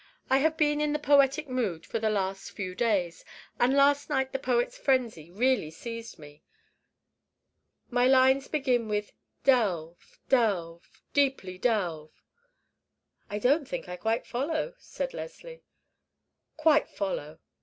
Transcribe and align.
I 0.31 0.39
have 0.39 0.57
been 0.57 0.81
in 0.81 0.93
the 0.93 0.97
poetic 0.97 1.47
mood 1.47 1.85
for 1.85 1.99
the 1.99 2.09
last 2.09 2.49
few 2.53 2.73
days, 2.73 3.23
and 3.59 3.75
last 3.75 4.09
night 4.09 4.31
the 4.31 4.39
poet's 4.39 4.75
frenzy 4.75 5.29
really 5.29 5.69
seized 5.69 6.17
me. 6.17 6.41
My 7.91 8.07
lines 8.07 8.47
begin 8.47 8.87
with 8.87 9.11
'Delve, 9.43 10.17
delve, 10.27 11.03
deeply 11.13 11.59
delve.'" 11.59 12.23
"I 13.29 13.37
don't 13.37 13.67
think 13.67 13.87
I 13.87 13.95
quite 13.95 14.25
follow," 14.25 14.73
said 14.79 15.13
Leslie. 15.13 15.61
"Quite 16.57 16.89
follow! 16.89 17.37